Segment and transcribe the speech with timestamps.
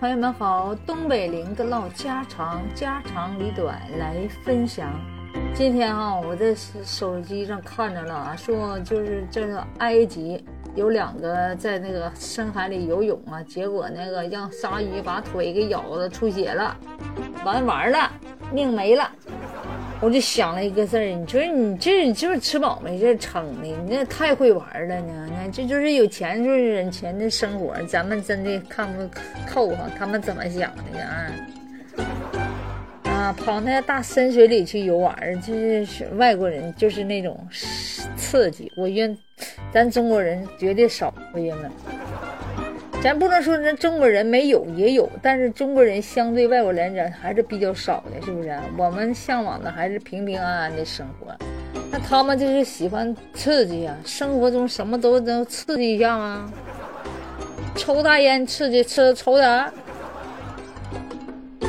[0.00, 4.90] 朋友们好，东北林子唠家常，家长里短来分享。
[5.54, 10.44] 今天啊，我在手机上看着了啊，说就是这个埃及
[10.74, 16.76] 有两个在那个深海里游泳啊，结果那个让鲨鱼把腿给咬了出血了，
[17.44, 18.10] 完完了，
[18.50, 19.08] 命没了。
[20.02, 25.30] 我就想了一个事儿，你说你这你就是吃饱没事撑的，你这太会玩了呢。
[25.32, 29.08] 那这就是有钱就是人钱的生活，咱们真的看不
[29.48, 31.30] 透哈，他们怎么想的呀？
[33.04, 37.38] 啊，跑那大深水里去游玩，就是外国人就是那种
[38.16, 39.16] 刺激，我愿
[39.72, 41.70] 咱中国人绝对少，朋友们。
[43.02, 48.56] 咱不能说人中国人没有也有，但是中国人相对外国来讲还是比较少的，是不是？
[48.78, 51.34] 我们向往的还是平平安安的生活，
[51.90, 56.48] 那他们就是喜欢刺激呀，生活中什么都能刺激一下啊？
[57.74, 59.72] 抽大烟刺激，吃抽点。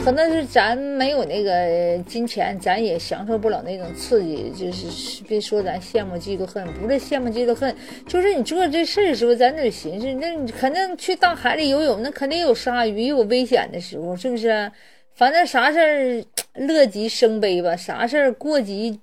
[0.03, 4.51] 可能是咱没有那个金钱，咱也享受不了那种刺激。
[4.51, 7.73] 就是别说咱羡慕嫉妒恨，不是羡慕嫉妒恨，
[8.05, 14.69] 就是你做这事儿的时候，咱得寻思，那你肯定去大海里游泳，那肯定有鲨鱼，有危险的时候，是不是？
[15.15, 18.99] 反正啥事儿乐极生悲吧，啥事儿过急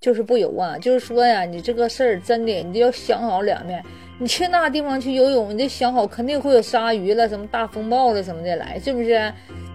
[0.00, 0.78] 就是不游啊。
[0.78, 3.84] 就是说呀，你这个事儿真的，你要想好两面。
[4.18, 9.30] 你去那地方去游泳，你得想好，肯定会有鲨鱼了，什么大风暴了什么的来，是不是？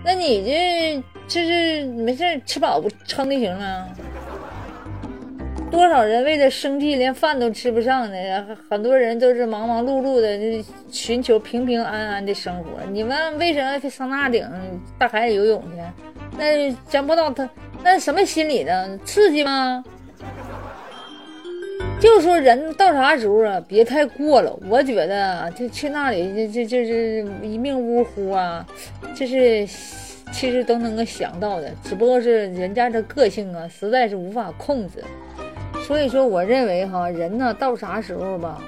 [0.05, 3.89] 那你这这是没事吃饱不撑的行了。
[5.71, 8.15] 多少人为了生计连饭都吃不上呢？
[8.69, 12.69] 很多人都是忙忙碌碌的寻求平平安安的生活。
[12.91, 14.47] 你们为什么上那顶
[14.99, 15.81] 大海里游泳去？
[16.37, 17.49] 那咱不知道他
[17.83, 18.97] 那什么心理呢？
[19.03, 19.83] 刺激吗？
[22.05, 24.57] 就说人到啥时候啊，别太过了。
[24.69, 28.65] 我觉得就去那里，这这这这一命呜呼啊，
[29.15, 29.65] 这是
[30.31, 35.03] 其实都能够想到的，只不过是人家这个性啊，实在是无法控制。
[35.85, 38.61] 所以说，我认为哈，人呢到啥时候吧，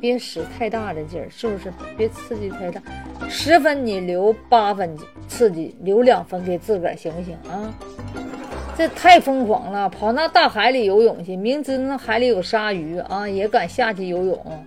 [0.00, 1.72] 别使太大的劲儿，是不是？
[1.96, 2.82] 别刺激太大，
[3.28, 4.94] 十分你留八分
[5.28, 7.72] 刺激，留两分给自个儿，行不行啊？
[8.76, 14.64] 这太疯狂了，跑那大海里游泳去，明知那海里有鲨鱼啊，也敢下去游泳，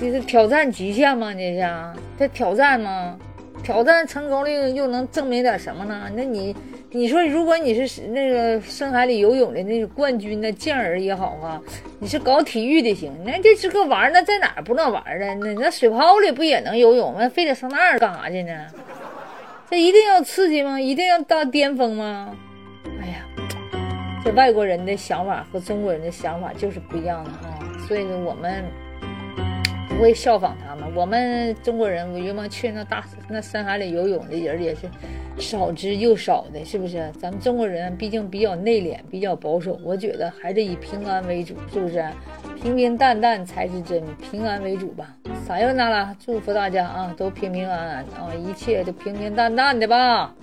[0.00, 1.32] 这是挑战极限吗？
[1.32, 1.66] 这是
[2.18, 3.18] 这挑战吗？
[3.62, 6.10] 挑战成功了又能证明点什么呢？
[6.14, 6.54] 那你
[6.90, 11.60] 你说，如果你是那个深海里游泳的那个冠军的健儿也好啊，
[11.98, 15.26] 你是搞体育的行，那这这个玩儿那在哪儿不能玩儿呢？
[15.42, 17.28] 那那水泡里不也能游泳吗？
[17.28, 18.52] 非得上那儿干啥去呢？
[19.70, 20.80] 这一定要刺激吗？
[20.80, 22.36] 一定要到巅峰吗？
[24.22, 27.58] 这外国人的想法和中国人的想法就是不一样的啊，
[27.88, 28.64] 所以说我们
[29.88, 30.84] 不会效仿他们。
[30.94, 34.82] 我们中国人，我约么去那大那深海里游泳的人也是
[35.38, 37.10] 少之又少的，是不是？
[37.18, 42.04] 咱们中国人毕竟比较内敛，比较保守，我觉得还是以平安为主，是不是？
[42.62, 45.16] 平平淡淡才是真，平安为主吧。
[45.46, 50.34] 撒由那了，祝福大家啊，都平平安安啊，一切都平平淡淡的吧。